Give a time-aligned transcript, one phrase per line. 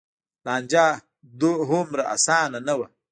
[0.45, 0.87] لانجه
[1.69, 2.87] هومره لویه نه وه.